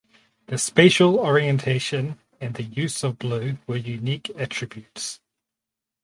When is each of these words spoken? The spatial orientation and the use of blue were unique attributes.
The 0.47 0.57
spatial 0.57 1.19
orientation 1.19 2.17
and 2.39 2.55
the 2.55 2.63
use 2.63 3.03
of 3.03 3.19
blue 3.19 3.59
were 3.67 3.77
unique 3.77 4.31
attributes. 4.35 5.19